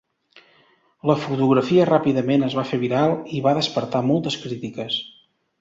[1.09, 4.99] La fotografia ràpidament es va fer viral i va despertar moltes crítiques.